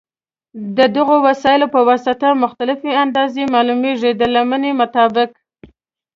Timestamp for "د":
0.77-0.79, 4.15-4.21